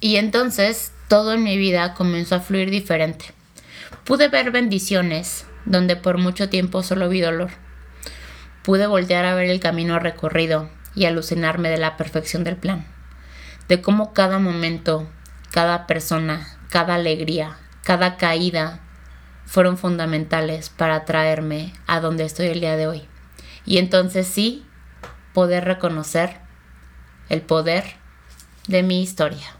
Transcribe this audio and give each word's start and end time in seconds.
Y 0.00 0.16
entonces 0.16 0.92
todo 1.08 1.34
en 1.34 1.42
mi 1.42 1.58
vida 1.58 1.92
comenzó 1.92 2.36
a 2.36 2.40
fluir 2.40 2.70
diferente. 2.70 3.26
Pude 4.04 4.28
ver 4.28 4.50
bendiciones 4.50 5.46
donde 5.66 5.94
por 5.94 6.16
mucho 6.16 6.48
tiempo 6.48 6.82
solo 6.82 7.08
vi 7.08 7.20
dolor. 7.20 7.50
Pude 8.62 8.86
voltear 8.86 9.26
a 9.26 9.34
ver 9.34 9.50
el 9.50 9.60
camino 9.60 9.98
recorrido 9.98 10.70
y 10.94 11.04
alucinarme 11.04 11.68
de 11.68 11.76
la 11.76 11.96
perfección 11.96 12.44
del 12.44 12.56
plan. 12.56 12.86
De 13.68 13.82
cómo 13.82 14.14
cada 14.14 14.38
momento, 14.38 15.08
cada 15.50 15.86
persona, 15.86 16.58
cada 16.70 16.94
alegría, 16.94 17.58
cada 17.84 18.16
caída 18.16 18.80
fueron 19.44 19.76
fundamentales 19.76 20.70
para 20.70 21.04
traerme 21.04 21.74
a 21.86 22.00
donde 22.00 22.24
estoy 22.24 22.46
el 22.46 22.60
día 22.60 22.76
de 22.76 22.86
hoy. 22.86 23.02
Y 23.66 23.78
entonces 23.78 24.26
sí, 24.26 24.64
poder 25.34 25.64
reconocer 25.64 26.38
el 27.28 27.42
poder 27.42 27.84
de 28.66 28.82
mi 28.82 29.02
historia. 29.02 29.59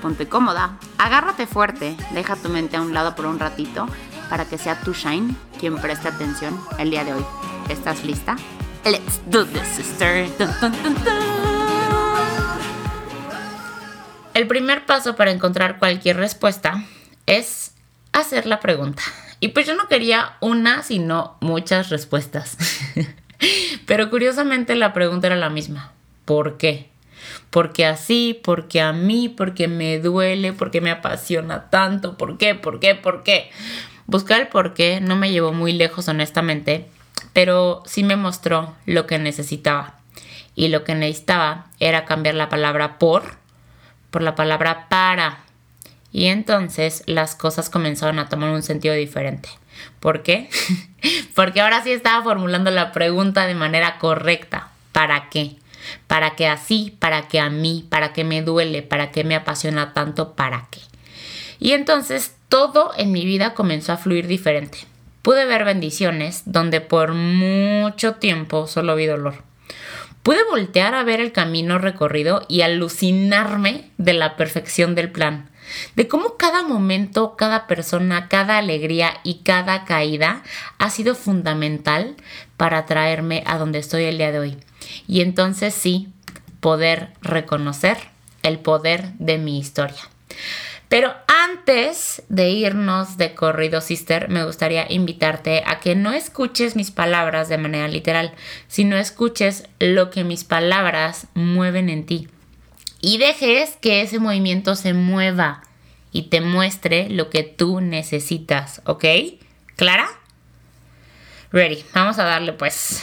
ponte 0.00 0.28
cómoda, 0.28 0.78
agárrate 0.98 1.46
fuerte, 1.46 1.96
deja 2.12 2.36
tu 2.36 2.48
mente 2.48 2.76
a 2.76 2.82
un 2.82 2.94
lado 2.94 3.14
por 3.14 3.26
un 3.26 3.38
ratito 3.38 3.86
para 4.28 4.44
que 4.46 4.58
sea 4.58 4.80
tu 4.80 4.92
Shine 4.92 5.34
quien 5.58 5.76
preste 5.76 6.08
atención 6.08 6.58
el 6.78 6.90
día 6.90 7.04
de 7.04 7.14
hoy. 7.14 7.24
¿Estás 7.68 8.04
lista? 8.04 8.36
Let's 8.84 9.20
do 9.26 9.44
this, 9.44 9.66
sister. 9.76 10.26
El 14.32 14.46
primer 14.46 14.86
paso 14.86 15.16
para 15.16 15.32
encontrar 15.32 15.78
cualquier 15.78 16.16
respuesta 16.16 16.84
es 17.26 17.74
hacer 18.12 18.46
la 18.46 18.60
pregunta. 18.60 19.02
Y 19.40 19.48
pues 19.48 19.66
yo 19.66 19.74
no 19.74 19.88
quería 19.88 20.36
una, 20.40 20.82
sino 20.82 21.36
muchas 21.40 21.90
respuestas. 21.90 22.56
Pero 23.86 24.10
curiosamente 24.10 24.74
la 24.76 24.92
pregunta 24.92 25.26
era 25.26 25.36
la 25.36 25.50
misma. 25.50 25.92
¿Por 26.24 26.58
qué? 26.58 26.89
Porque 27.50 27.86
así, 27.86 28.38
porque 28.42 28.80
a 28.80 28.92
mí, 28.92 29.28
porque 29.28 29.68
me 29.68 29.98
duele, 29.98 30.52
porque 30.52 30.80
me 30.80 30.90
apasiona 30.90 31.70
tanto, 31.70 32.16
¿por 32.16 32.38
qué? 32.38 32.54
¿Por 32.54 32.80
qué? 32.80 32.94
¿Por 32.94 33.22
qué? 33.22 33.50
Buscar 34.06 34.40
el 34.40 34.48
por 34.48 34.74
qué 34.74 35.00
no 35.00 35.16
me 35.16 35.30
llevó 35.30 35.52
muy 35.52 35.72
lejos 35.72 36.08
honestamente, 36.08 36.88
pero 37.32 37.82
sí 37.86 38.02
me 38.02 38.16
mostró 38.16 38.74
lo 38.86 39.06
que 39.06 39.18
necesitaba. 39.18 39.94
Y 40.56 40.68
lo 40.68 40.84
que 40.84 40.94
necesitaba 40.94 41.66
era 41.78 42.04
cambiar 42.04 42.34
la 42.34 42.48
palabra 42.48 42.98
por 42.98 43.40
por 44.10 44.22
la 44.22 44.34
palabra 44.34 44.88
para. 44.88 45.40
Y 46.12 46.26
entonces 46.26 47.02
las 47.06 47.34
cosas 47.34 47.70
comenzaron 47.70 48.18
a 48.18 48.28
tomar 48.28 48.50
un 48.50 48.62
sentido 48.62 48.94
diferente. 48.94 49.48
¿Por 50.00 50.22
qué? 50.22 50.50
Porque 51.34 51.60
ahora 51.60 51.82
sí 51.82 51.92
estaba 51.92 52.22
formulando 52.22 52.70
la 52.70 52.92
pregunta 52.92 53.46
de 53.46 53.54
manera 53.54 53.98
correcta. 53.98 54.70
¿Para 54.92 55.30
qué? 55.30 55.56
Para 56.06 56.36
que 56.36 56.46
así, 56.46 56.96
para 56.98 57.28
que 57.28 57.40
a 57.40 57.50
mí, 57.50 57.86
para 57.88 58.12
que 58.12 58.24
me 58.24 58.42
duele, 58.42 58.82
para 58.82 59.10
que 59.10 59.24
me 59.24 59.34
apasiona 59.34 59.92
tanto, 59.92 60.34
para 60.34 60.68
qué. 60.70 60.80
Y 61.58 61.72
entonces 61.72 62.34
todo 62.48 62.92
en 62.96 63.12
mi 63.12 63.24
vida 63.24 63.54
comenzó 63.54 63.92
a 63.92 63.96
fluir 63.96 64.26
diferente. 64.26 64.78
Pude 65.22 65.44
ver 65.44 65.64
bendiciones 65.64 66.42
donde 66.46 66.80
por 66.80 67.12
mucho 67.12 68.14
tiempo 68.14 68.66
solo 68.66 68.96
vi 68.96 69.06
dolor. 69.06 69.42
Pude 70.22 70.44
voltear 70.44 70.94
a 70.94 71.04
ver 71.04 71.20
el 71.20 71.32
camino 71.32 71.78
recorrido 71.78 72.44
y 72.48 72.62
alucinarme 72.62 73.90
de 73.98 74.12
la 74.14 74.36
perfección 74.36 74.94
del 74.94 75.10
plan, 75.10 75.50
de 75.96 76.08
cómo 76.08 76.36
cada 76.36 76.62
momento, 76.62 77.36
cada 77.36 77.66
persona, 77.66 78.28
cada 78.28 78.58
alegría 78.58 79.14
y 79.22 79.36
cada 79.42 79.84
caída 79.84 80.42
ha 80.78 80.90
sido 80.90 81.14
fundamental 81.14 82.16
para 82.56 82.86
traerme 82.86 83.42
a 83.46 83.56
donde 83.56 83.78
estoy 83.78 84.04
el 84.04 84.18
día 84.18 84.32
de 84.32 84.38
hoy. 84.38 84.56
Y 85.06 85.20
entonces 85.20 85.74
sí, 85.74 86.08
poder 86.60 87.10
reconocer 87.22 87.96
el 88.42 88.58
poder 88.58 89.12
de 89.18 89.38
mi 89.38 89.58
historia. 89.58 90.00
Pero 90.88 91.14
antes 91.28 92.22
de 92.28 92.50
irnos 92.50 93.16
de 93.16 93.34
corrido, 93.34 93.80
sister, 93.80 94.28
me 94.28 94.44
gustaría 94.44 94.90
invitarte 94.90 95.62
a 95.64 95.78
que 95.78 95.94
no 95.94 96.12
escuches 96.12 96.74
mis 96.74 96.90
palabras 96.90 97.48
de 97.48 97.58
manera 97.58 97.86
literal, 97.86 98.32
sino 98.66 98.96
escuches 98.96 99.68
lo 99.78 100.10
que 100.10 100.24
mis 100.24 100.42
palabras 100.42 101.28
mueven 101.34 101.90
en 101.90 102.06
ti. 102.06 102.28
Y 103.00 103.18
dejes 103.18 103.76
que 103.80 104.02
ese 104.02 104.18
movimiento 104.18 104.74
se 104.74 104.92
mueva 104.92 105.62
y 106.10 106.22
te 106.22 106.40
muestre 106.40 107.08
lo 107.08 107.30
que 107.30 107.44
tú 107.44 107.80
necesitas, 107.80 108.82
¿ok? 108.84 109.04
¿Clara? 109.76 110.08
Ready, 111.52 111.84
vamos 111.94 112.18
a 112.18 112.24
darle 112.24 112.52
pues. 112.52 113.02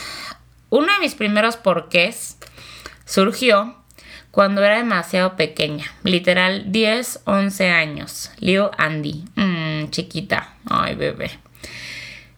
Uno 0.69 0.91
de 0.93 0.99
mis 0.99 1.15
primeros 1.15 1.57
porqués 1.57 2.37
surgió 3.05 3.75
cuando 4.31 4.63
era 4.63 4.77
demasiado 4.77 5.35
pequeña, 5.35 5.85
literal 6.03 6.71
10, 6.71 7.21
11 7.25 7.69
años. 7.69 8.31
Leo 8.39 8.71
Andy, 8.77 9.25
mmm, 9.35 9.89
chiquita, 9.89 10.55
ay 10.69 10.95
bebé. 10.95 11.39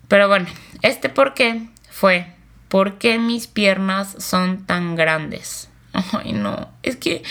Pero 0.07 0.28
bueno, 0.28 0.47
este 0.81 1.09
porqué 1.09 1.68
fue, 1.89 2.34
¿por 2.68 2.97
qué 3.00 3.19
mis 3.19 3.47
piernas 3.47 4.16
son 4.19 4.66
tan 4.66 4.95
grandes? 4.95 5.69
Ay 6.13 6.34
no, 6.34 6.69
es 6.84 6.95
que, 6.95 7.23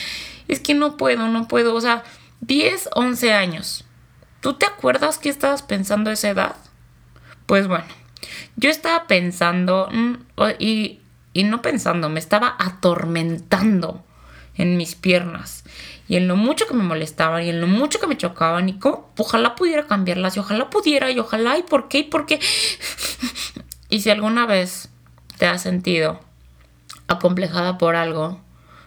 es 0.48 0.60
que 0.60 0.74
no 0.74 0.96
puedo, 0.96 1.28
no 1.28 1.48
puedo, 1.48 1.74
o 1.74 1.80
sea, 1.80 2.02
10, 2.40 2.90
11 2.94 3.32
años. 3.32 3.84
¿Tú 4.40 4.54
te 4.54 4.66
acuerdas 4.66 5.18
qué 5.18 5.28
estabas 5.28 5.62
pensando 5.62 6.10
esa 6.10 6.28
edad? 6.30 6.56
Pues 7.46 7.66
bueno, 7.66 7.86
yo 8.56 8.70
estaba 8.70 9.06
pensando 9.06 9.88
mm, 9.90 10.14
y, 10.58 11.00
y 11.32 11.44
no 11.44 11.62
pensando, 11.62 12.08
me 12.08 12.20
estaba 12.20 12.56
atormentando 12.58 14.04
en 14.56 14.76
mis 14.76 14.94
piernas 14.94 15.64
y 16.08 16.16
en 16.16 16.26
lo 16.26 16.36
mucho 16.36 16.66
que 16.66 16.74
me 16.74 16.82
molestaban 16.82 17.44
y 17.44 17.50
en 17.50 17.60
lo 17.60 17.66
mucho 17.66 18.00
que 18.00 18.06
me 18.06 18.16
chocaban 18.16 18.68
y 18.68 18.78
cómo 18.78 19.10
ojalá 19.18 19.54
pudiera 19.54 19.86
cambiarlas 19.86 20.36
y 20.36 20.40
ojalá 20.40 20.70
pudiera 20.70 21.10
y 21.10 21.18
ojalá 21.18 21.58
y 21.58 21.62
por 21.62 21.88
qué 21.88 21.98
y 21.98 22.04
por 22.04 22.26
qué. 22.26 22.40
y 23.90 24.00
si 24.00 24.10
alguna 24.10 24.46
vez 24.46 24.88
te 25.36 25.46
has 25.46 25.62
sentido 25.62 26.20
acomplejada 27.06 27.78
por 27.78 27.94
algo, 27.94 28.40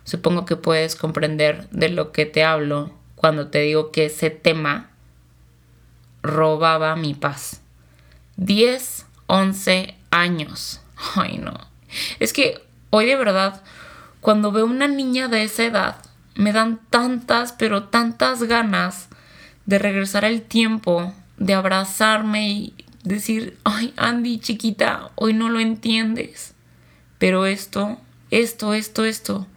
supongo 0.04 0.46
que 0.46 0.56
puedes 0.56 0.96
comprender 0.96 1.70
de 1.70 1.90
lo 1.90 2.12
que 2.12 2.26
te 2.26 2.44
hablo 2.44 2.92
cuando 3.16 3.48
te 3.48 3.60
digo 3.60 3.92
que 3.92 4.06
ese 4.06 4.32
tema 4.32 4.90
robaba 6.24 6.96
mi 6.96 7.14
paz. 7.14 7.62
10 8.38 9.06
11 9.32 9.96
años. 10.12 10.82
Ay, 11.16 11.38
no. 11.38 11.54
Es 12.20 12.34
que 12.34 12.62
hoy 12.90 13.06
de 13.06 13.16
verdad, 13.16 13.64
cuando 14.20 14.52
veo 14.52 14.66
una 14.66 14.90
niña 14.90 15.30
de 15.30 15.44
esa 15.44 15.64
edad, 15.64 15.96
me 16.36 16.52
dan 16.52 16.82
tantas, 16.90 17.54
pero 17.54 17.86
tantas 17.86 18.44
ganas 18.44 19.08
de 19.66 19.80
regresar 19.80 20.26
al 20.26 20.42
tiempo, 20.42 21.14
de 21.38 21.54
abrazarme 21.54 22.50
y 22.50 22.74
decir, 23.06 23.58
ay, 23.64 23.94
Andy, 23.96 24.40
chiquita, 24.40 25.12
hoy 25.16 25.34
no 25.34 25.48
lo 25.48 25.62
entiendes. 25.62 26.54
Pero 27.18 27.46
esto, 27.46 28.02
esto, 28.32 28.74
esto, 28.74 29.06
esto, 29.06 29.48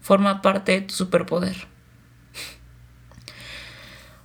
forma 0.00 0.40
parte 0.40 0.72
de 0.72 0.80
tu 0.80 0.94
superpoder. 0.94 1.68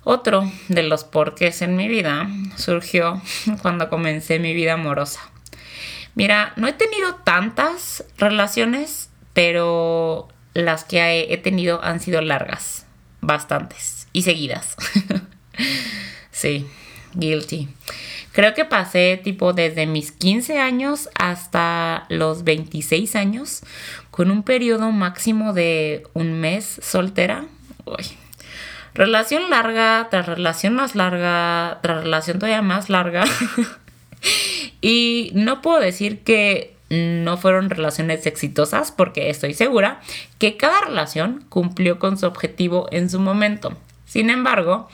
Otro 0.04 0.50
de 0.68 0.82
los 0.82 1.04
porqués 1.04 1.62
en 1.62 1.76
mi 1.76 1.88
vida 1.88 2.28
surgió 2.56 3.22
cuando 3.62 3.88
comencé 3.88 4.38
mi 4.38 4.54
vida 4.54 4.74
amorosa. 4.74 5.20
Mira, 6.14 6.52
no 6.56 6.68
he 6.68 6.72
tenido 6.72 7.14
tantas 7.24 8.04
relaciones, 8.18 9.10
pero 9.32 10.28
las 10.54 10.84
que 10.84 11.28
he 11.30 11.38
tenido 11.38 11.82
han 11.82 12.00
sido 12.00 12.20
largas, 12.20 12.86
bastantes 13.20 14.08
y 14.12 14.22
seguidas. 14.22 14.76
sí, 16.30 16.66
guilty. 17.14 17.68
Creo 18.32 18.54
que 18.54 18.64
pasé 18.64 19.20
tipo 19.22 19.52
desde 19.52 19.86
mis 19.86 20.10
15 20.10 20.58
años 20.58 21.08
hasta 21.14 22.06
los 22.08 22.44
26 22.44 23.14
años 23.14 23.62
con 24.10 24.30
un 24.30 24.42
periodo 24.42 24.90
máximo 24.90 25.52
de 25.52 26.06
un 26.14 26.40
mes 26.40 26.80
soltera. 26.82 27.46
Uy, 27.84 28.04
Relación 28.94 29.48
larga, 29.48 30.08
tras 30.10 30.26
relación 30.26 30.74
más 30.74 30.94
larga, 30.94 31.78
tras 31.82 32.02
relación 32.04 32.38
todavía 32.38 32.62
más 32.62 32.90
larga. 32.90 33.24
y 34.80 35.30
no 35.34 35.62
puedo 35.62 35.80
decir 35.80 36.22
que 36.22 36.76
no 36.92 37.38
fueron 37.38 37.70
relaciones 37.70 38.26
exitosas 38.26 38.92
porque 38.92 39.30
estoy 39.30 39.54
segura 39.54 40.00
que 40.38 40.58
cada 40.58 40.82
relación 40.82 41.42
cumplió 41.48 41.98
con 41.98 42.18
su 42.18 42.26
objetivo 42.26 42.86
en 42.90 43.08
su 43.08 43.18
momento. 43.18 43.72
Sin 44.04 44.28
embargo, 44.28 44.90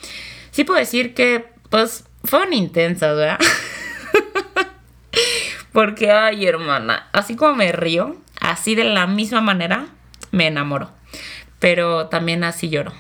sí 0.53 0.63
puedo 0.63 0.79
decir 0.79 1.13
que 1.15 1.47
pues 1.71 2.05
fueron 2.23 2.53
intensas, 2.53 3.17
¿verdad? 3.17 3.39
porque, 5.73 6.13
ay 6.13 6.47
hermana, 6.47 7.09
así 7.13 7.35
como 7.35 7.57
me 7.57 7.73
río, 7.73 8.17
así 8.41 8.77
de 8.77 8.85
la 8.85 9.09
misma 9.09 9.41
manera 9.41 9.87
me 10.31 10.47
enamoro. 10.47 10.91
Pero 11.59 12.07
también 12.07 12.45
así 12.45 12.69
lloro. 12.69 12.93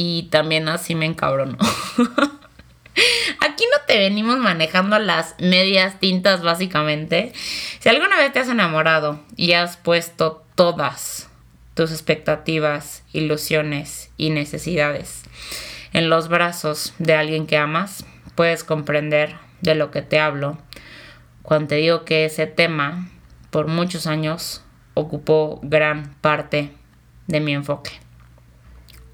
Y 0.00 0.28
también 0.30 0.68
así 0.68 0.94
me 0.94 1.06
encabrono. 1.06 1.58
Aquí 3.40 3.64
no 3.72 3.84
te 3.88 3.98
venimos 3.98 4.38
manejando 4.38 4.96
las 5.00 5.34
medias 5.40 5.98
tintas 5.98 6.40
básicamente. 6.40 7.32
Si 7.80 7.88
alguna 7.88 8.16
vez 8.16 8.32
te 8.32 8.38
has 8.38 8.48
enamorado 8.48 9.20
y 9.34 9.54
has 9.54 9.76
puesto 9.76 10.44
todas 10.54 11.28
tus 11.74 11.90
expectativas, 11.90 13.02
ilusiones 13.12 14.12
y 14.16 14.30
necesidades 14.30 15.24
en 15.92 16.08
los 16.08 16.28
brazos 16.28 16.94
de 17.00 17.14
alguien 17.14 17.48
que 17.48 17.56
amas, 17.56 18.04
puedes 18.36 18.62
comprender 18.62 19.34
de 19.62 19.74
lo 19.74 19.90
que 19.90 20.02
te 20.02 20.20
hablo 20.20 20.58
cuando 21.42 21.70
te 21.70 21.74
digo 21.74 22.04
que 22.04 22.24
ese 22.24 22.46
tema 22.46 23.08
por 23.50 23.66
muchos 23.66 24.06
años 24.06 24.62
ocupó 24.94 25.58
gran 25.64 26.14
parte 26.20 26.70
de 27.26 27.40
mi 27.40 27.52
enfoque. 27.52 27.98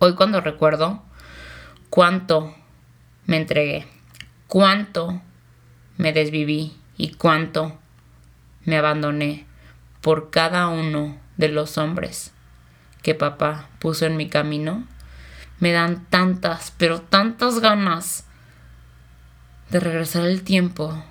Hoy 0.06 0.14
cuando 0.16 0.42
recuerdo 0.42 1.02
cuánto 1.88 2.54
me 3.24 3.38
entregué, 3.38 3.86
cuánto 4.48 5.22
me 5.96 6.12
desviví 6.12 6.76
y 6.98 7.14
cuánto 7.14 7.78
me 8.66 8.76
abandoné 8.76 9.46
por 10.02 10.28
cada 10.28 10.68
uno 10.68 11.18
de 11.38 11.48
los 11.48 11.78
hombres 11.78 12.34
que 13.00 13.14
papá 13.14 13.70
puso 13.78 14.04
en 14.04 14.18
mi 14.18 14.28
camino, 14.28 14.86
me 15.58 15.72
dan 15.72 16.04
tantas, 16.10 16.74
pero 16.76 17.00
tantas 17.00 17.60
ganas 17.60 18.26
de 19.70 19.80
regresar 19.80 20.26
el 20.26 20.42
tiempo 20.42 21.02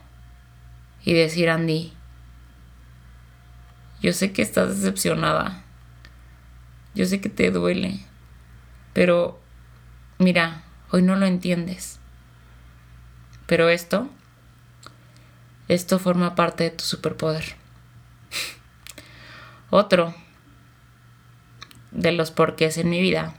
y 1.04 1.14
decir, 1.14 1.50
Andy, 1.50 1.94
yo 4.04 4.14
sé 4.14 4.34
que 4.34 4.44
estás 4.44 4.78
decepcionada, 4.78 5.64
yo 6.94 7.08
sé 7.08 7.22
que 7.22 7.30
te 7.30 7.50
duele, 7.50 8.06
pero 8.94 9.40
mira, 10.20 10.64
hoy 10.92 11.02
no 11.02 11.16
lo 11.16 11.26
entiendes. 11.26 12.00
Pero 13.46 13.70
esto, 13.70 14.10
esto 15.68 16.00
forma 16.00 16.36
parte 16.36 16.64
de 16.64 16.72
tu 16.72 16.84
superpoder. 16.84 17.56
Otro 19.70 20.14
de 21.92 22.12
los 22.12 22.32
porqués 22.32 22.78
en 22.78 22.90
mi 22.90 23.02
vida 23.02 23.36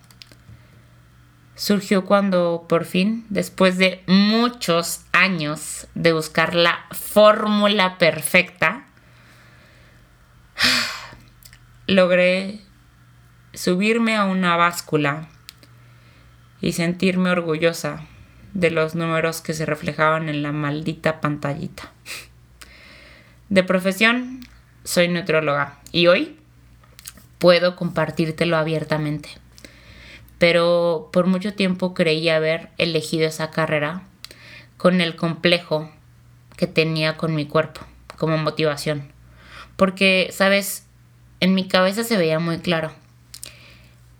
surgió 1.55 2.05
cuando 2.05 2.67
por 2.69 2.85
fin, 2.85 3.27
después 3.29 3.79
de 3.79 4.03
muchos 4.07 5.05
años 5.13 5.87
de 5.95 6.13
buscar 6.13 6.55
la 6.55 6.85
fórmula 6.91 7.99
perfecta, 7.99 8.87
logré 11.87 12.61
subirme 13.53 14.17
a 14.17 14.25
una 14.25 14.57
báscula 14.57 15.29
y 16.65 16.73
sentirme 16.73 17.29
orgullosa 17.29 18.07
de 18.55 18.71
los 18.71 18.95
números 18.95 19.43
que 19.43 19.53
se 19.53 19.67
reflejaban 19.67 20.31
en 20.31 20.43
la 20.43 20.51
maldita 20.51 21.21
pantallita. 21.21 21.93
De 23.51 23.63
profesión, 23.63 24.41
soy 24.83 25.09
nutrióloga 25.09 25.79
y 25.93 26.07
hoy 26.07 26.37
puedo 27.39 27.77
compartírtelo 27.77 28.57
abiertamente. 28.57 29.29
Pero 30.39 31.11
por 31.13 31.27
mucho 31.27 31.53
tiempo 31.53 31.93
creí 31.93 32.31
haber 32.31 32.71
elegido 32.79 33.27
esa 33.27 33.51
carrera 33.51 34.05
con 34.79 35.03
el 35.03 35.17
complejo 35.17 35.91
que 36.57 36.67
tenía 36.67 37.19
con 37.19 37.35
mi 37.35 37.45
cuerpo 37.45 37.83
como 38.17 38.39
motivación. 38.39 39.13
Porque, 39.77 40.31
sabes, 40.33 40.87
en 41.41 41.55
mi 41.55 41.69
cabeza 41.69 42.05
se 42.05 42.17
veía 42.17 42.39
muy 42.39 42.57
claro. 42.61 43.04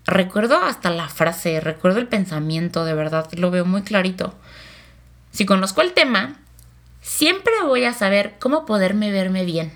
Recuerdo 0.07 0.59
hasta 0.59 0.91
la 0.91 1.09
frase, 1.09 1.61
recuerdo 1.61 1.99
el 1.99 2.09
pensamiento, 2.09 2.85
de 2.85 2.95
verdad, 2.95 3.27
lo 3.33 3.51
veo 3.51 3.65
muy 3.65 3.83
clarito. 3.83 4.35
Si 5.31 5.47
conozco 5.47 5.81
el 5.81 5.95
tema, 5.95 6.37
siempre 7.01 7.53
voy 7.65 7.85
a 7.85 7.95
saber 7.95 8.35
cómo 8.39 8.67
poderme 8.67 9.11
verme 9.11 9.45
bien. 9.45 9.73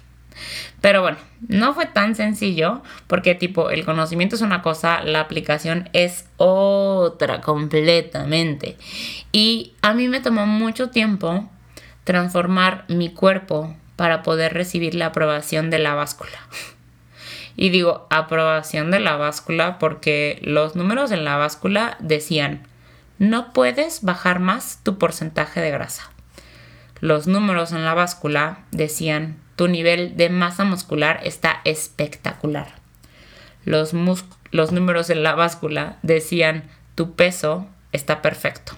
Pero 0.80 1.00
bueno, 1.00 1.18
no 1.48 1.74
fue 1.74 1.86
tan 1.86 2.14
sencillo 2.14 2.82
porque 3.06 3.34
tipo 3.34 3.70
el 3.70 3.84
conocimiento 3.84 4.36
es 4.36 4.42
una 4.42 4.62
cosa, 4.62 5.02
la 5.02 5.20
aplicación 5.20 5.88
es 5.92 6.26
otra 6.36 7.40
completamente. 7.40 8.76
Y 9.32 9.74
a 9.82 9.94
mí 9.94 10.08
me 10.08 10.20
tomó 10.20 10.46
mucho 10.46 10.90
tiempo 10.90 11.50
transformar 12.04 12.84
mi 12.88 13.12
cuerpo 13.12 13.74
para 13.96 14.22
poder 14.22 14.54
recibir 14.54 14.94
la 14.94 15.06
aprobación 15.06 15.70
de 15.70 15.78
la 15.78 15.94
báscula. 15.94 16.38
Y 17.60 17.70
digo 17.70 18.06
aprobación 18.08 18.92
de 18.92 19.00
la 19.00 19.16
báscula 19.16 19.80
porque 19.80 20.38
los 20.42 20.76
números 20.76 21.10
en 21.10 21.24
la 21.24 21.36
báscula 21.36 21.96
decían, 21.98 22.62
no 23.18 23.52
puedes 23.52 24.04
bajar 24.04 24.38
más 24.38 24.78
tu 24.84 24.96
porcentaje 24.96 25.60
de 25.60 25.72
grasa. 25.72 26.08
Los 27.00 27.26
números 27.26 27.72
en 27.72 27.84
la 27.84 27.94
báscula 27.94 28.60
decían, 28.70 29.38
tu 29.56 29.66
nivel 29.66 30.16
de 30.16 30.30
masa 30.30 30.62
muscular 30.62 31.18
está 31.24 31.60
espectacular. 31.64 32.76
Los, 33.64 33.92
números 33.92 35.10
en 35.10 35.24
la 35.24 35.34
báscula 35.34 35.98
decían, 36.02 36.62
tu 36.94 37.16
peso 37.16 37.66
está 37.90 38.22
perfecto. 38.22 38.74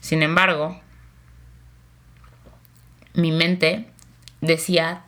Sin 0.00 0.22
embargo, 0.22 0.78
mi 3.14 3.32
mente 3.32 3.86
decía 4.42 5.04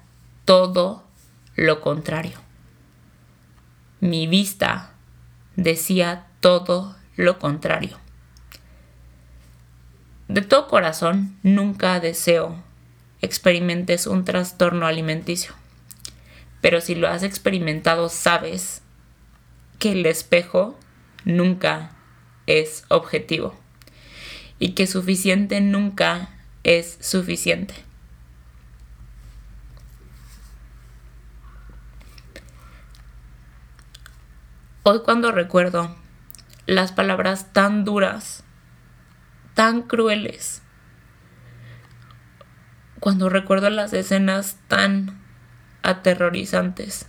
todo 0.46 1.04
lo 1.54 1.82
contrario. 1.82 2.41
Mi 4.02 4.26
vista 4.26 4.90
decía 5.54 6.26
todo 6.40 6.96
lo 7.14 7.38
contrario. 7.38 8.00
De 10.26 10.40
todo 10.40 10.66
corazón, 10.66 11.38
nunca 11.44 12.00
deseo 12.00 12.60
experimentes 13.20 14.08
un 14.08 14.24
trastorno 14.24 14.86
alimenticio. 14.86 15.54
Pero 16.60 16.80
si 16.80 16.96
lo 16.96 17.06
has 17.06 17.22
experimentado, 17.22 18.08
sabes 18.08 18.82
que 19.78 19.92
el 19.92 20.04
espejo 20.06 20.76
nunca 21.24 21.92
es 22.48 22.84
objetivo 22.88 23.54
y 24.58 24.70
que 24.70 24.88
suficiente 24.88 25.60
nunca 25.60 26.28
es 26.64 26.98
suficiente. 27.00 27.74
Hoy 34.84 35.02
cuando 35.04 35.30
recuerdo 35.30 35.94
las 36.66 36.90
palabras 36.90 37.52
tan 37.52 37.84
duras, 37.84 38.42
tan 39.54 39.82
crueles, 39.82 40.60
cuando 42.98 43.28
recuerdo 43.28 43.70
las 43.70 43.92
escenas 43.92 44.58
tan 44.66 45.20
aterrorizantes, 45.84 47.06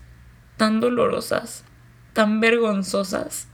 tan 0.55 0.81
dolorosas, 0.81 1.63
tan 2.13 2.39
vergonzosas, 2.39 3.47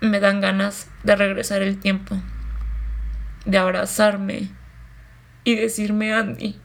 me 0.00 0.18
dan 0.18 0.40
ganas 0.40 0.90
de 1.04 1.14
regresar 1.14 1.62
el 1.62 1.78
tiempo, 1.78 2.16
de 3.44 3.58
abrazarme 3.58 4.50
y 5.44 5.54
decirme, 5.54 6.12
Andy, 6.12 6.60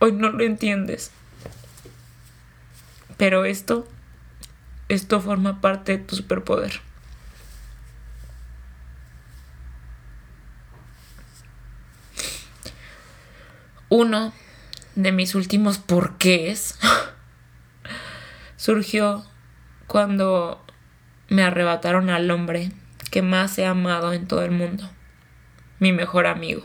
Hoy 0.00 0.12
no 0.12 0.30
lo 0.30 0.44
entiendes. 0.44 1.10
Pero 3.16 3.44
esto, 3.44 3.88
esto 4.88 5.20
forma 5.20 5.60
parte 5.60 5.98
de 5.98 6.04
tu 6.04 6.14
superpoder. 6.14 6.80
Uno 13.88 14.32
de 14.94 15.12
mis 15.12 15.34
últimos 15.34 15.78
porqués 15.78 16.78
surgió 18.56 19.24
cuando 19.86 20.64
me 21.28 21.42
arrebataron 21.42 22.10
al 22.10 22.30
hombre 22.30 22.70
que 23.10 23.22
más 23.22 23.58
he 23.58 23.66
amado 23.66 24.12
en 24.12 24.28
todo 24.28 24.44
el 24.44 24.50
mundo. 24.50 24.88
Mi 25.78 25.92
mejor 25.92 26.26
amigo, 26.26 26.62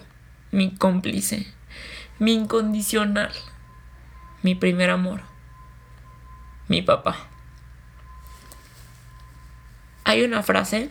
mi 0.52 0.75
cómplice, 0.75 1.48
mi 2.24 2.36
incondicional, 2.36 3.34
mi 4.44 4.56
primer 4.56 4.89
amor, 4.92 5.24
mi 6.70 6.82
papá. 6.82 7.18
Hay 10.06 10.24
una 10.24 10.42
frase 10.42 10.89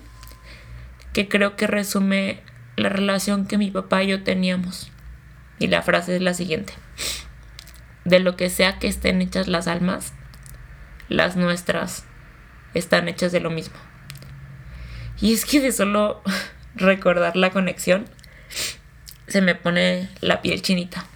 que 1.14 1.30
creo 1.30 1.56
que 1.56 1.66
resume 1.66 2.42
la 2.76 2.90
relación 2.90 3.46
que 3.46 3.56
mi 3.56 3.70
papá 3.70 4.02
y 4.02 4.08
yo 4.08 4.22
teníamos. 4.22 4.92
Y 5.58 5.68
la 5.68 5.80
frase 5.80 6.16
es 6.16 6.20
la 6.20 6.34
siguiente. 6.34 6.74
De 8.04 8.20
lo 8.20 8.36
que 8.36 8.50
sea 8.50 8.78
que 8.78 8.88
estén 8.88 9.22
hechas 9.22 9.48
las 9.48 9.68
almas, 9.68 10.12
las 11.08 11.36
nuestras 11.36 12.04
están 12.74 13.08
hechas 13.08 13.32
de 13.32 13.40
lo 13.40 13.48
mismo. 13.48 13.76
Y 15.18 15.32
es 15.32 15.46
que 15.46 15.60
de 15.62 15.72
solo 15.72 16.20
recordar 16.74 17.36
la 17.36 17.48
conexión, 17.48 18.04
se 19.28 19.40
me 19.40 19.54
pone 19.54 20.10
la 20.20 20.42
piel 20.42 20.60
chinita. 20.60 21.06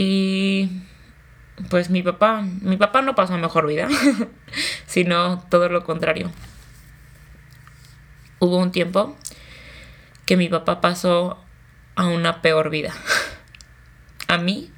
Y 0.00 0.70
pues 1.70 1.90
mi 1.90 2.04
papá, 2.04 2.42
mi 2.60 2.76
papá 2.76 3.02
no 3.02 3.16
pasó 3.16 3.36
mejor 3.36 3.66
vida, 3.66 3.88
sino 4.86 5.42
todo 5.50 5.68
lo 5.68 5.82
contrario. 5.82 6.30
Hubo 8.38 8.58
un 8.58 8.70
tiempo 8.70 9.16
que 10.24 10.36
mi 10.36 10.48
papá 10.48 10.80
pasó 10.80 11.42
a 11.96 12.06
una 12.06 12.42
peor 12.42 12.70
vida. 12.70 12.94
A 14.28 14.38
mí, 14.38 14.70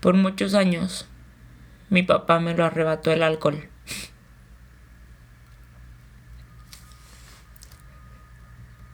por 0.00 0.14
muchos 0.14 0.54
años, 0.54 1.06
mi 1.88 2.02
papá 2.02 2.40
me 2.40 2.56
lo 2.56 2.64
arrebató 2.64 3.12
el 3.12 3.22
alcohol. 3.22 3.68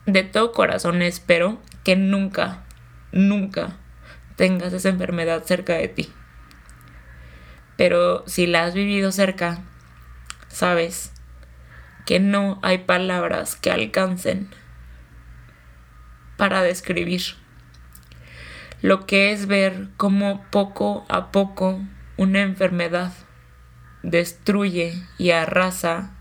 De 0.05 0.21
todo 0.21 0.51
corazón 0.51 1.01
espero 1.01 1.59
que 1.83 1.95
nunca, 1.95 2.65
nunca 3.11 3.77
tengas 4.37 4.71
esa 4.71 4.89
enfermedad 4.89 5.43
cerca 5.43 5.73
de 5.73 5.89
ti. 5.89 6.13
Pero 7.75 8.23
si 8.27 8.47
la 8.47 8.63
has 8.63 8.73
vivido 8.73 9.11
cerca, 9.11 9.59
sabes 10.47 11.11
que 12.05 12.21
no 12.21 12.59
hay 12.63 12.77
palabras 12.79 13.57
que 13.57 13.71
alcancen 13.71 14.49
para 16.37 16.61
describir 16.61 17.21
lo 18.81 19.05
que 19.07 19.31
es 19.31 19.47
ver 19.47 19.89
cómo 19.97 20.45
poco 20.51 21.05
a 21.09 21.31
poco 21.31 21.81
una 22.15 22.41
enfermedad 22.41 23.11
destruye 24.03 24.93
y 25.17 25.31
arrasa 25.31 26.15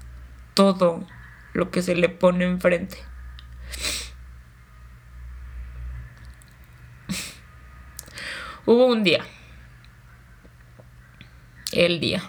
todo 0.55 1.07
lo 1.53 1.71
que 1.71 1.83
se 1.83 1.95
le 1.95 2.09
pone 2.09 2.47
enfrente. 2.47 2.97
Hubo 8.67 8.87
un 8.87 9.05
día 9.05 9.25
el 11.71 12.01
día. 12.01 12.21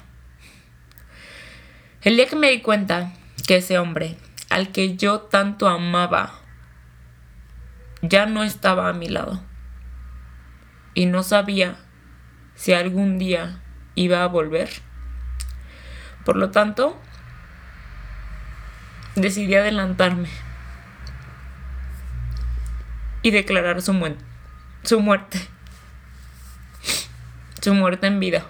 El 2.03 2.15
día 2.15 2.27
que 2.27 2.35
me 2.35 2.51
di 2.51 2.61
cuenta 2.61 3.11
que 3.47 3.57
ese 3.57 3.79
hombre, 3.79 4.17
al 4.51 4.71
que 4.71 4.97
yo 4.97 5.21
tanto 5.21 5.67
amaba, 5.67 6.33
ya 8.03 8.27
no 8.27 8.43
estaba 8.43 8.87
a 8.87 8.93
mi 8.93 9.09
lado. 9.09 9.41
Y 10.93 11.07
no 11.07 11.23
sabía 11.23 11.77
si 12.53 12.73
algún 12.73 13.17
día 13.17 13.61
iba 13.95 14.23
a 14.23 14.27
volver. 14.27 14.69
Por 16.23 16.35
lo 16.35 16.51
tanto, 16.51 17.01
decidí 19.15 19.55
adelantarme 19.55 20.29
y 23.23 23.31
declarar 23.31 23.81
su, 23.81 24.15
su 24.83 24.99
muerte. 24.99 25.56
Su 27.67 27.73
muerte 27.73 28.07
en 28.07 28.21
vida. 28.21 28.45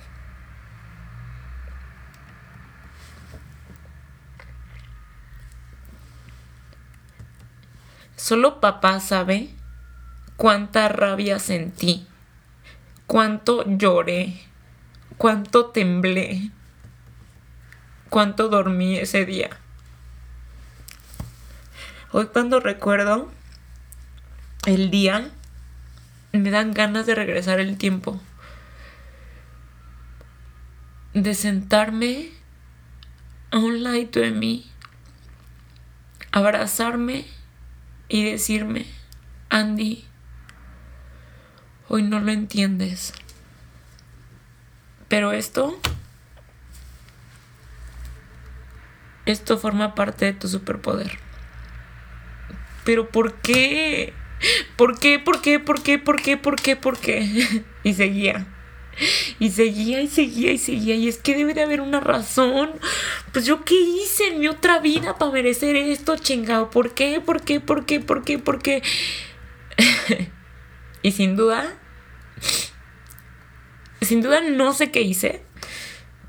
Solo 8.16 8.62
papá 8.62 9.00
sabe 9.00 9.50
cuánta 10.36 10.88
rabia 10.90 11.40
sentí, 11.40 12.06
cuánto 13.08 13.64
lloré, 13.66 14.40
cuánto 15.18 15.72
temblé, 15.72 16.52
cuánto 18.12 18.50
dormí 18.50 18.98
ese 18.98 19.26
día. 19.26 19.50
Hoy 22.12 22.28
cuando 22.28 22.60
recuerdo 22.60 23.32
el 24.68 24.92
día, 24.92 25.32
me 26.34 26.52
dan 26.52 26.72
ganas 26.72 27.08
de 27.08 27.16
regresar 27.16 27.60
el 27.60 27.80
tiempo. 27.80 28.22
De 31.18 31.34
sentarme 31.34 32.30
a 33.50 33.58
un 33.58 33.82
lado 33.82 33.98
de 33.98 34.30
mí, 34.30 34.70
abrazarme 36.32 37.26
y 38.08 38.24
decirme, 38.24 38.86
Andy, 39.50 40.06
hoy 41.88 42.04
no 42.04 42.20
lo 42.20 42.32
entiendes. 42.32 43.14
Pero 45.08 45.32
esto, 45.32 45.80
esto 49.26 49.58
forma 49.58 49.96
parte 49.96 50.26
de 50.26 50.34
tu 50.34 50.48
superpoder. 50.48 51.18
Pero 52.84 53.10
¿por 53.10 53.34
qué? 53.42 54.14
¿Por 54.76 55.00
qué? 55.00 55.18
¿Por 55.18 55.42
qué? 55.42 55.60
¿Por 55.60 55.82
qué? 55.82 55.98
¿Por 55.98 56.22
qué? 56.22 56.38
¿Por 56.38 56.62
qué? 56.62 56.76
¿Por 56.76 57.00
qué? 57.00 57.64
Y 57.84 57.96
seguía. 57.96 58.46
Y 59.40 59.52
seguía 59.52 60.02
y 60.02 60.08
seguía 60.08 60.52
y 60.52 60.58
seguía. 60.58 60.96
Y 60.96 61.08
es 61.08 61.18
que 61.18 61.36
debe 61.36 61.54
de 61.54 61.64
haber 61.64 61.82
una 61.82 62.00
razón. 62.00 62.72
Pues 63.32 63.46
yo 63.46 63.64
qué 63.64 63.76
hice 63.76 64.28
en 64.28 64.40
mi 64.40 64.48
otra 64.48 64.80
vida 64.80 65.18
para 65.18 65.32
merecer 65.32 65.76
esto, 65.76 66.18
chingado. 66.18 66.70
¿Por 66.70 66.94
qué? 66.94 67.22
¿Por 67.22 67.42
qué? 67.42 67.60
¿Por 67.60 67.86
qué? 67.86 68.00
¿Por 68.00 68.24
qué? 68.24 68.40
¿Por 68.40 68.62
qué? 68.62 68.82
y 71.02 71.12
sin 71.12 71.36
duda, 71.36 71.78
sin 74.02 74.22
duda 74.22 74.42
no 74.42 74.74
sé 74.74 74.92
qué 74.92 75.02
hice. 75.02 75.44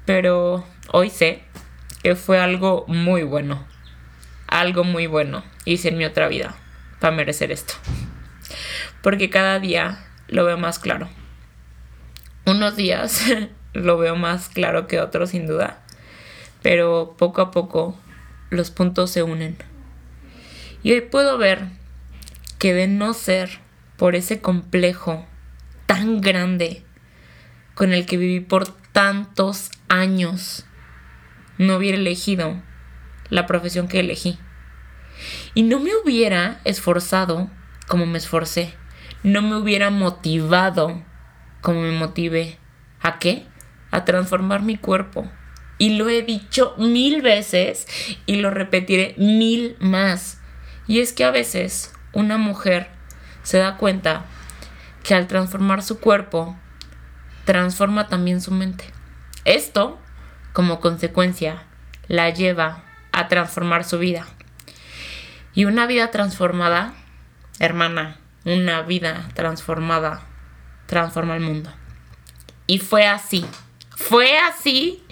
Pero 0.05 0.67
hoy 0.93 1.11
sé 1.11 1.45
que 2.03 2.15
fue 2.15 2.39
algo 2.39 2.85
muy 2.89 3.23
bueno. 3.23 3.67
Algo 4.47 4.83
muy 4.83 5.07
bueno 5.07 5.45
hice 5.67 5.89
en 5.89 5.99
mi 5.99 6.07
otra 6.07 6.29
vida 6.29 6.57
para 7.01 7.15
merecer 7.15 7.53
esto. 7.53 7.75
Porque 9.03 9.29
cada 9.29 9.59
día 9.59 10.07
lo 10.29 10.45
veo 10.45 10.57
más 10.57 10.79
claro 10.79 11.09
unos 12.49 12.77
días 12.77 13.23
lo 13.73 13.99
veo 13.99 14.17
más 14.17 14.49
claro 14.49 14.87
que 14.87 15.01
otros 15.01 15.31
sin 15.31 15.47
duda, 15.47 15.83
pero 16.63 17.15
poco 17.19 17.43
a 17.43 17.51
poco 17.51 17.99
los 18.51 18.71
puntos 18.71 19.11
se 19.11 19.23
unen. 19.23 19.57
Y 20.83 20.93
hoy 20.93 21.03
puedo 21.03 21.39
ver 21.39 21.67
que 22.59 22.73
de 22.73 22.89
no 22.89 23.13
ser 23.15 23.61
por 23.97 24.15
ese 24.15 24.41
complejo 24.41 25.27
tan 25.87 26.21
grande 26.21 26.85
con 27.75 27.93
el 27.93 28.07
que 28.07 28.17
viví 28.17 28.41
por 28.41 28.69
tantos 28.93 29.71
años, 29.89 30.65
no 31.59 31.77
hubiera 31.77 31.99
elegido 31.99 32.63
la 33.29 33.47
profesión 33.47 33.89
que 33.89 34.01
elegí. 34.01 34.39
Y 35.55 35.65
no 35.65 35.81
me 35.81 35.91
hubiera 35.97 36.61
esforzado 36.65 37.51
como 37.87 38.07
me 38.07 38.19
esforcé, 38.19 38.75
no 39.23 39.43
me 39.43 39.57
hubiera 39.57 39.91
motivado 39.91 41.03
como 41.61 41.83
me 41.83 41.93
motive. 41.93 42.59
¿A 43.01 43.19
qué? 43.19 43.47
A 43.91 44.05
transformar 44.05 44.63
mi 44.63 44.77
cuerpo. 44.77 45.31
Y 45.79 45.97
lo 45.97 46.09
he 46.09 46.23
dicho 46.23 46.75
mil 46.77 47.23
veces 47.23 47.87
y 48.27 48.37
lo 48.37 48.51
repetiré 48.51 49.15
mil 49.17 49.77
más. 49.81 50.41
Y 50.87 51.01
es 51.01 51.13
que 51.13 51.25
a 51.25 51.31
veces 51.31 51.93
una 52.13 52.37
mujer 52.37 52.89
se 53.43 53.59
da 53.59 53.77
cuenta 53.77 54.25
que 55.03 55.15
al 55.15 55.27
transformar 55.27 55.83
su 55.83 56.01
cuerpo, 56.01 56.57
transforma 57.45 58.09
también 58.09 58.41
su 58.41 58.51
mente. 58.51 58.85
Esto, 59.45 59.99
como 60.53 60.81
consecuencia, 60.81 61.63
la 62.09 62.29
lleva 62.31 62.83
a 63.13 63.29
transformar 63.29 63.85
su 63.85 63.99
vida. 63.99 64.27
Y 65.55 65.65
una 65.65 65.87
vida 65.87 66.11
transformada, 66.11 66.95
hermana, 67.59 68.19
una 68.45 68.83
vida 68.83 69.29
transformada 69.35 70.28
transforma 70.89 71.37
el 71.37 71.43
mundo. 71.43 71.71
Y 72.67 72.79
fue 72.79 73.07
así, 73.07 73.45
fue 73.95 74.39
así 74.39 75.05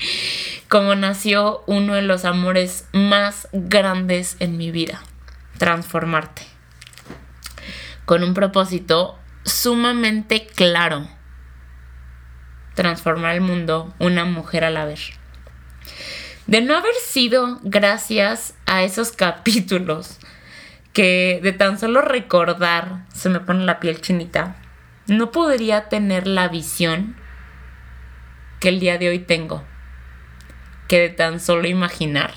como 0.68 0.94
nació 0.94 1.62
uno 1.66 1.94
de 1.94 2.02
los 2.02 2.24
amores 2.24 2.88
más 2.92 3.48
grandes 3.52 4.36
en 4.40 4.56
mi 4.56 4.70
vida, 4.70 5.02
transformarte. 5.58 6.42
Con 8.06 8.22
un 8.22 8.34
propósito 8.34 9.18
sumamente 9.44 10.46
claro, 10.46 11.08
transformar 12.74 13.34
el 13.34 13.42
mundo 13.42 13.94
una 13.98 14.24
mujer 14.24 14.64
a 14.64 14.70
la 14.70 14.86
vez. 14.86 15.12
De 16.46 16.62
no 16.62 16.76
haber 16.76 16.94
sido 16.94 17.58
gracias 17.62 18.54
a 18.66 18.82
esos 18.82 19.12
capítulos 19.12 20.18
que 20.92 21.40
de 21.42 21.52
tan 21.52 21.78
solo 21.78 22.00
recordar 22.00 23.04
se 23.12 23.28
me 23.28 23.40
pone 23.40 23.66
la 23.66 23.80
piel 23.80 24.00
chinita, 24.00 24.56
no 25.06 25.30
podría 25.30 25.88
tener 25.88 26.26
la 26.26 26.48
visión 26.48 27.16
que 28.60 28.68
el 28.68 28.80
día 28.80 28.98
de 28.98 29.08
hoy 29.08 29.20
tengo. 29.20 29.64
Que 30.88 31.00
de 31.00 31.08
tan 31.08 31.40
solo 31.40 31.66
imaginar 31.66 32.34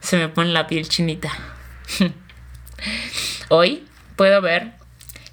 se 0.00 0.16
me 0.16 0.28
pone 0.28 0.50
la 0.50 0.66
piel 0.66 0.88
chinita. 0.88 1.30
Hoy 3.48 3.86
puedo 4.16 4.40
ver 4.40 4.72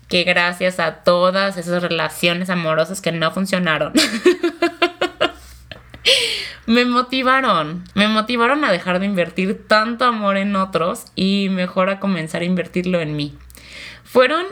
que 0.07 0.24
gracias 0.24 0.79
a 0.79 1.03
todas 1.03 1.57
esas 1.57 1.83
relaciones 1.83 2.50
amorosas 2.50 3.01
que 3.01 3.12
no 3.12 3.31
funcionaron, 3.31 3.93
me 6.65 6.86
motivaron, 6.86 7.83
me 7.93 8.07
motivaron 8.07 8.63
a 8.63 8.71
dejar 8.71 9.00
de 9.00 9.05
invertir 9.05 9.67
tanto 9.67 10.05
amor 10.05 10.38
en 10.38 10.55
otros 10.55 11.05
y 11.15 11.50
mejor 11.50 11.89
a 11.89 12.00
comenzar 12.00 12.41
a 12.41 12.45
invertirlo 12.45 13.01
en 13.01 13.15
mí. 13.15 13.38
Fueron 14.03 14.45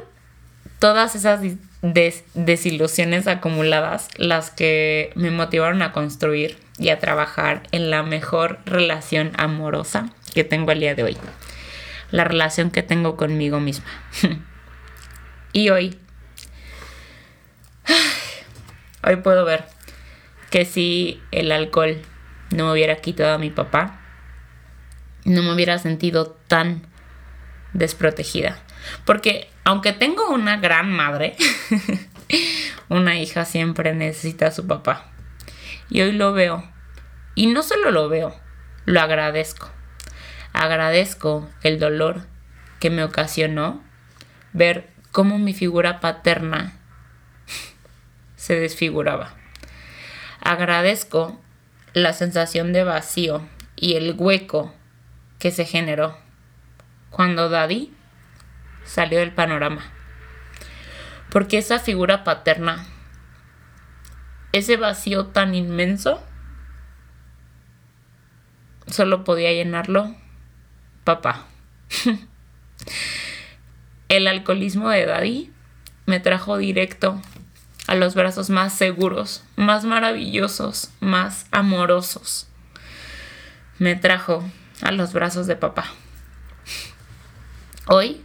todas 0.86 1.16
esas 1.16 1.42
desilusiones 1.82 3.26
acumuladas 3.26 4.08
las 4.18 4.52
que 4.52 5.12
me 5.16 5.32
motivaron 5.32 5.82
a 5.82 5.92
construir 5.92 6.60
y 6.78 6.90
a 6.90 7.00
trabajar 7.00 7.64
en 7.72 7.90
la 7.90 8.04
mejor 8.04 8.60
relación 8.68 9.32
amorosa 9.36 10.12
que 10.36 10.44
tengo 10.44 10.72
el 10.72 10.82
día 10.82 10.94
de 10.94 11.02
hoy. 11.02 11.18
La 12.12 12.24
relación 12.24 12.70
que 12.70 12.84
tengo 12.84 13.18
conmigo 13.18 13.60
misma. 13.60 13.88
y 15.54 15.70
hoy, 15.70 15.98
hoy 19.04 19.16
puedo 19.16 19.44
ver 19.44 19.66
que 20.52 20.66
si 20.66 21.20
el 21.32 21.52
alcohol 21.52 22.00
no 22.52 22.66
me 22.66 22.74
hubiera 22.74 22.98
quitado 22.98 23.34
a 23.34 23.40
mi 23.40 23.50
papá, 23.50 24.02
no 25.24 25.42
me 25.42 25.52
hubiera 25.52 25.80
sentido 25.80 26.38
tan 26.48 26.84
desprotegida. 27.74 28.60
Porque 29.06 29.50
aunque 29.64 29.94
tengo 29.94 30.30
una 30.30 30.58
gran 30.58 30.92
madre, 30.92 31.36
una 32.90 33.20
hija 33.20 33.46
siempre 33.46 33.94
necesita 33.94 34.48
a 34.48 34.52
su 34.52 34.68
papá. 34.68 35.12
Y 35.90 36.02
hoy 36.02 36.12
lo 36.12 36.34
veo. 36.34 36.64
Y 37.36 37.48
no 37.48 37.64
solo 37.64 37.92
lo 37.92 38.10
veo, 38.10 38.36
lo 38.86 39.02
agradezco. 39.02 39.70
Agradezco 40.54 41.50
el 41.64 41.80
dolor 41.80 42.26
que 42.80 42.90
me 42.90 43.04
ocasionó 43.04 43.84
ver 44.54 44.90
cómo 45.12 45.38
mi 45.38 45.54
figura 45.54 46.00
paterna 46.00 46.74
se 48.36 48.60
desfiguraba. 48.60 49.34
Agradezco 50.42 51.42
la 51.94 52.14
sensación 52.14 52.72
de 52.72 52.84
vacío 52.84 53.48
y 53.76 53.96
el 53.96 54.16
hueco 54.18 54.74
que 55.40 55.52
se 55.52 55.66
generó 55.66 56.18
cuando 57.10 57.50
Daddy 57.50 57.94
salió 58.86 59.20
del 59.20 59.34
panorama. 59.34 59.82
Porque 61.30 61.58
esa 61.58 61.80
figura 61.80 62.24
paterna, 62.24 62.86
ese 64.54 64.78
vacío 64.78 65.28
tan 65.28 65.54
inmenso, 65.54 66.24
solo 68.88 69.24
podía 69.24 69.52
llenarlo 69.52 70.16
papá. 71.04 71.46
El 74.08 74.28
alcoholismo 74.28 74.90
de 74.90 75.06
Daddy 75.06 75.52
me 76.06 76.20
trajo 76.20 76.58
directo 76.58 77.22
a 77.88 77.96
los 77.96 78.16
brazos 78.16 78.50
más 78.50 78.74
seguros, 78.74 79.44
más 79.56 79.86
maravillosos, 79.86 80.92
más 81.00 81.48
amorosos. 81.52 82.48
Me 83.78 83.96
trajo 83.96 84.44
a 84.82 84.92
los 84.92 85.14
brazos 85.14 85.48
de 85.48 85.56
papá. 85.56 85.86
Hoy 87.88 88.25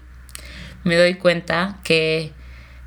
me 0.85 0.97
doy 0.97 1.15
cuenta 1.15 1.79
que 1.85 2.33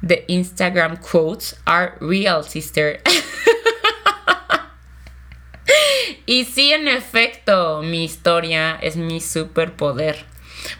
the 0.05 0.25
Instagram 0.27 0.97
quotes 0.97 1.59
are 1.65 1.93
real, 2.01 2.43
sister. 2.43 3.01
y 6.25 6.45
sí, 6.45 6.73
en 6.73 6.87
efecto, 6.87 7.81
mi 7.81 8.03
historia 8.03 8.77
es 8.81 8.97
mi 8.97 9.21
superpoder. 9.21 10.25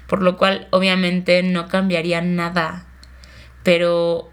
Por 0.07 0.21
lo 0.21 0.37
cual, 0.37 0.67
obviamente, 0.71 1.43
no 1.43 1.67
cambiaría 1.67 2.21
nada. 2.21 2.85
Pero 3.63 4.29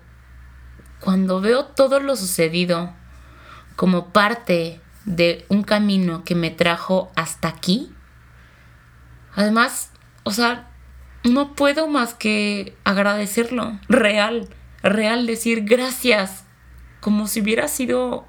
cuando 1.01 1.41
veo 1.41 1.67
todo 1.67 2.01
lo 2.01 2.17
sucedido 2.17 2.93
como 3.77 4.13
parte 4.13 4.81
de 5.05 5.45
un 5.49 5.62
camino 5.62 6.25
que 6.25 6.35
me 6.35 6.51
trajo 6.51 7.11
hasta 7.14 7.49
aquí, 7.49 7.93
además, 9.35 9.93
o 10.25 10.33
sea, 10.33 10.69
no 11.24 11.54
puedo 11.54 11.87
más 11.87 12.14
que 12.14 12.74
agradecerlo, 12.85 13.78
real, 13.88 14.48
real, 14.83 15.26
decir 15.26 15.64
gracias, 15.64 16.44
como 17.00 17.26
si 17.26 17.40
hubiera 17.40 17.68
sido 17.68 18.24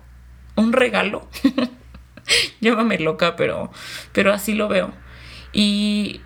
un 0.55 0.73
regalo. 0.73 1.27
Llámame 2.61 2.99
loca, 2.99 3.35
pero, 3.35 3.71
pero 4.11 4.33
así 4.33 4.53
lo 4.53 4.67
veo. 4.67 4.93
Y 5.53 6.21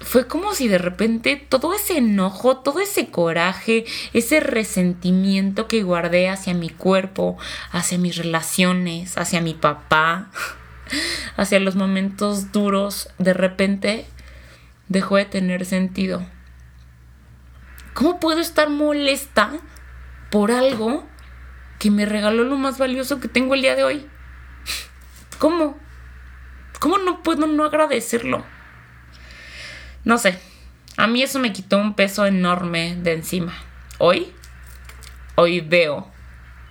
fue 0.00 0.26
como 0.26 0.54
si 0.54 0.68
de 0.68 0.78
repente 0.78 1.36
todo 1.36 1.74
ese 1.74 1.98
enojo, 1.98 2.58
todo 2.58 2.80
ese 2.80 3.10
coraje, 3.10 3.84
ese 4.12 4.40
resentimiento 4.40 5.68
que 5.68 5.82
guardé 5.82 6.28
hacia 6.28 6.54
mi 6.54 6.70
cuerpo, 6.70 7.36
hacia 7.70 7.98
mis 7.98 8.16
relaciones, 8.16 9.18
hacia 9.18 9.40
mi 9.40 9.54
papá, 9.54 10.30
hacia 11.36 11.60
los 11.60 11.76
momentos 11.76 12.52
duros, 12.52 13.10
de 13.18 13.34
repente 13.34 14.06
dejó 14.88 15.16
de 15.16 15.24
tener 15.26 15.64
sentido. 15.64 16.24
¿Cómo 17.94 18.20
puedo 18.20 18.40
estar 18.40 18.70
molesta 18.70 19.52
por 20.30 20.50
algo 20.50 21.06
que 21.78 21.90
me 21.90 22.06
regaló 22.06 22.44
lo 22.44 22.56
más 22.56 22.78
valioso 22.78 23.20
que 23.20 23.28
tengo 23.28 23.54
el 23.54 23.62
día 23.62 23.74
de 23.74 23.84
hoy? 23.84 24.06
¿Cómo? 25.38 25.78
¿Cómo 26.80 26.98
no 26.98 27.22
puedo 27.22 27.46
no 27.46 27.64
agradecerlo? 27.64 28.44
No 30.04 30.16
sé, 30.18 30.40
a 30.96 31.06
mí 31.06 31.22
eso 31.22 31.38
me 31.38 31.52
quitó 31.52 31.78
un 31.78 31.94
peso 31.94 32.24
enorme 32.26 32.96
de 32.96 33.14
encima. 33.14 33.52
Hoy, 33.98 34.32
hoy 35.34 35.60
veo 35.60 36.10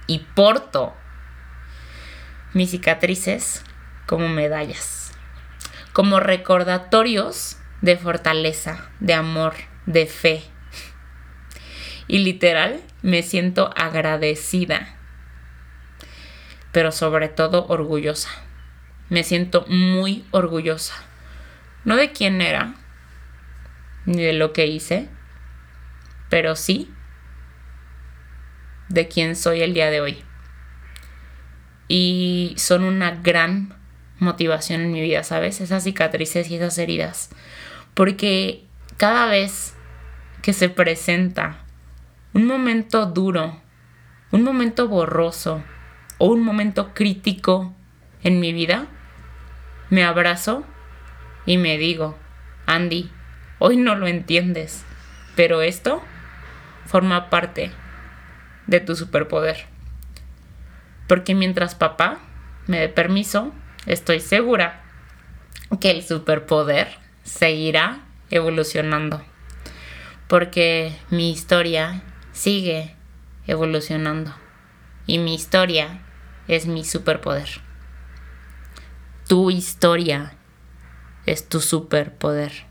y 0.08 0.20
porto 0.20 0.94
mis 2.54 2.72
cicatrices 2.72 3.64
como 4.06 4.30
medallas, 4.30 5.12
como 5.92 6.20
recordatorios 6.20 7.58
de 7.82 7.98
fortaleza, 7.98 8.90
de 9.00 9.14
amor, 9.14 9.54
de 9.86 10.06
fe. 10.06 10.44
Y 12.08 12.20
literal, 12.20 12.82
me 13.02 13.24
siento 13.24 13.72
agradecida, 13.76 14.96
pero 16.72 16.92
sobre 16.92 17.28
todo 17.30 17.68
orgullosa. 17.68 18.30
Me 19.10 19.24
siento 19.24 19.66
muy 19.68 20.26
orgullosa. 20.32 20.94
No 21.86 21.96
de 21.96 22.12
quién 22.12 22.42
era, 22.42 22.76
ni 24.06 24.22
de 24.22 24.34
lo 24.34 24.54
que 24.54 24.68
hice, 24.68 25.10
pero 26.30 26.56
sí 26.56 26.92
de 28.90 29.08
quién 29.08 29.36
soy 29.36 29.62
el 29.62 29.74
día 29.74 29.90
de 29.90 30.02
hoy. 30.02 30.24
Y 31.88 32.54
son 32.58 32.84
una 32.84 33.12
gran 33.12 33.76
motivación 34.20 34.82
en 34.82 34.92
mi 34.92 35.02
vida, 35.02 35.24
¿sabes? 35.24 35.62
Esas 35.62 35.84
cicatrices 35.84 36.50
y 36.50 36.56
esas 36.56 36.78
heridas. 36.78 37.30
Porque 37.98 38.64
cada 38.98 39.26
vez 39.26 39.76
que 40.44 40.54
se 40.54 40.70
presenta 40.70 41.64
un 42.32 42.46
momento 42.46 43.08
duro, 43.08 43.60
un 44.30 44.44
momento 44.44 44.88
borroso 44.88 45.64
o 46.20 46.28
un 46.28 46.44
momento 46.44 46.94
crítico 46.94 47.74
en 48.22 48.40
mi 48.40 48.54
vida, 48.54 48.86
me 49.90 50.04
abrazo 50.04 50.64
y 51.48 51.58
me 51.58 51.80
digo, 51.80 52.16
Andy, 52.68 53.10
hoy 53.58 53.78
no 53.78 53.96
lo 53.96 54.06
entiendes, 54.06 54.86
pero 55.36 55.64
esto 55.64 56.04
forma 56.86 57.32
parte 57.32 57.72
de 58.68 58.80
tu 58.80 58.96
superpoder. 58.96 59.66
Porque 61.08 61.34
mientras 61.34 61.74
papá 61.74 62.20
me 62.68 62.78
dé 62.78 62.90
permiso, 62.90 63.56
estoy 63.88 64.20
segura 64.20 64.84
que 65.82 65.90
el 65.90 66.04
superpoder 66.04 67.07
seguirá 67.28 68.00
evolucionando. 68.32 69.22
Porque 70.28 70.98
mi 71.10 71.32
historia 71.32 72.02
sigue 72.32 72.96
evolucionando. 73.46 74.34
Y 75.06 75.20
mi 75.20 75.36
historia 75.36 76.02
es 76.48 76.66
mi 76.66 76.84
superpoder. 76.84 77.62
Tu 79.28 79.52
historia 79.52 80.36
es 81.26 81.48
tu 81.48 81.60
superpoder. 81.60 82.66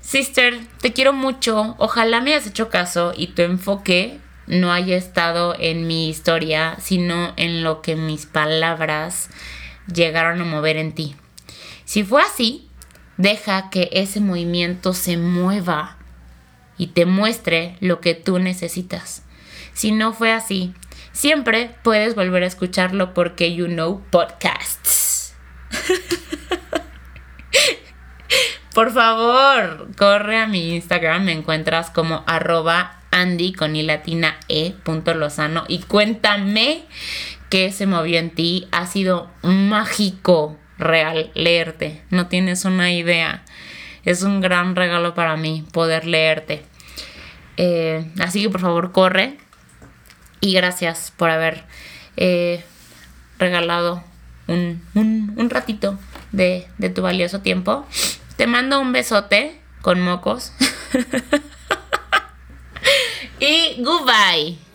Sister, 0.00 0.58
te 0.80 0.92
quiero 0.92 1.12
mucho. 1.12 1.76
Ojalá 1.78 2.20
me 2.20 2.34
hayas 2.34 2.46
hecho 2.46 2.68
caso 2.68 3.12
y 3.16 3.28
tu 3.28 3.42
enfoque 3.42 4.18
no 4.46 4.72
haya 4.72 4.96
estado 4.96 5.54
en 5.58 5.86
mi 5.86 6.08
historia, 6.08 6.76
sino 6.80 7.32
en 7.36 7.62
lo 7.62 7.82
que 7.82 7.94
mis 7.94 8.26
palabras 8.26 9.30
llegaron 9.92 10.40
a 10.40 10.44
mover 10.44 10.76
en 10.76 10.92
ti. 10.92 11.16
Si 11.90 12.04
fue 12.04 12.22
así, 12.22 12.68
deja 13.16 13.68
que 13.68 13.88
ese 13.90 14.20
movimiento 14.20 14.92
se 14.92 15.16
mueva 15.16 15.96
y 16.78 16.86
te 16.86 17.04
muestre 17.04 17.76
lo 17.80 18.00
que 18.00 18.14
tú 18.14 18.38
necesitas. 18.38 19.24
Si 19.72 19.90
no 19.90 20.12
fue 20.12 20.30
así, 20.30 20.72
siempre 21.10 21.74
puedes 21.82 22.14
volver 22.14 22.44
a 22.44 22.46
escucharlo 22.46 23.12
porque 23.12 23.56
you 23.56 23.66
know 23.66 24.04
podcasts. 24.10 25.34
Por 28.72 28.92
favor, 28.92 29.88
corre 29.96 30.38
a 30.38 30.46
mi 30.46 30.76
Instagram, 30.76 31.24
me 31.24 31.32
encuentras 31.32 31.90
como 31.90 32.22
arroba 32.28 33.00
Andy 33.10 33.52
con 33.52 33.74
i 33.74 33.82
latina 33.82 34.38
e 34.46 34.76
punto 34.84 35.12
lozano 35.12 35.64
y 35.66 35.80
cuéntame 35.80 36.84
qué 37.48 37.72
se 37.72 37.86
movió 37.86 38.20
en 38.20 38.30
ti. 38.30 38.68
Ha 38.70 38.86
sido 38.86 39.28
mágico, 39.42 40.56
real, 40.80 41.30
leerte. 41.34 42.02
No 42.10 42.26
tienes 42.26 42.64
una 42.64 42.92
idea. 42.92 43.44
Es 44.04 44.22
un 44.22 44.40
gran 44.40 44.76
regalo 44.76 45.14
para 45.14 45.36
mí 45.36 45.64
poder 45.72 46.06
leerte. 46.06 46.62
Eh, 47.56 48.10
así 48.18 48.42
que 48.42 48.50
por 48.50 48.60
favor 48.60 48.92
corre 48.92 49.36
y 50.40 50.54
gracias 50.54 51.12
por 51.16 51.30
haber 51.30 51.64
eh, 52.16 52.64
regalado 53.38 54.02
un, 54.46 54.82
un, 54.94 55.50
ratito 55.50 55.98
de, 56.32 56.66
de 56.78 56.90
tu 56.90 57.02
valioso 57.02 57.40
tiempo. 57.40 57.86
Te 58.36 58.46
mando 58.46 58.80
un 58.80 58.92
besote 58.92 59.60
con 59.82 60.00
mocos. 60.00 60.52
y 63.40 63.82
goodbye. 63.82 64.69